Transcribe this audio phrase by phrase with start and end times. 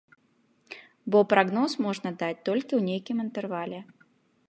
[1.15, 3.79] Бо прагноз можна даць толькі ў нейкім інтэрвале.